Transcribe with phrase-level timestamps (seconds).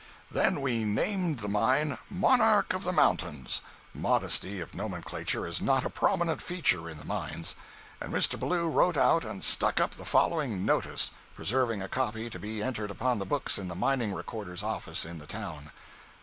[0.31, 3.61] Then we named the mine "Monarch of the Mountains"
[3.93, 7.55] (modesty of nomenclature is not a prominent feature in the mines),
[8.01, 8.39] and Mr.
[8.39, 12.89] Ballou wrote out and stuck up the following "notice," preserving a copy to be entered
[12.89, 15.69] upon the books in the mining recorder's office in the town.